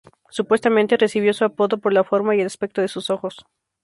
Supuestamente 0.31 0.97
recibió 0.97 1.31
su 1.31 1.45
apodo 1.45 1.77
por 1.77 1.93
la 1.93 2.03
forma 2.03 2.35
y 2.35 2.39
el 2.39 2.47
aspecto 2.47 2.81
de 2.81 2.87
sus 2.87 3.11
ojos. 3.11 3.45